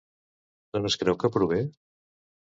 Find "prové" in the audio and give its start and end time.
1.35-1.59